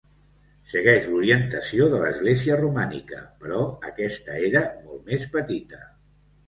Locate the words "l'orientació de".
1.09-1.99